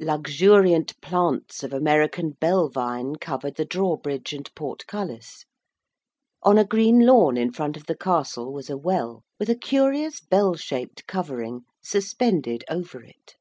Luxuriant 0.00 0.98
plants 1.02 1.62
of 1.62 1.74
American 1.74 2.30
bell 2.30 2.70
vine 2.70 3.16
covered 3.16 3.56
the 3.56 3.66
drawbridge 3.66 4.32
and 4.32 4.48
portcullis. 4.54 5.44
On 6.42 6.56
a 6.56 6.64
green 6.64 7.00
lawn 7.04 7.36
in 7.36 7.52
front 7.52 7.76
of 7.76 7.84
the 7.84 7.94
castle 7.94 8.50
was 8.50 8.70
a 8.70 8.78
well, 8.78 9.24
with 9.38 9.50
a 9.50 9.54
curious 9.54 10.20
bell 10.22 10.54
shaped 10.54 11.06
covering 11.06 11.66
suspended 11.82 12.64
over 12.70 13.02
it. 13.04 13.34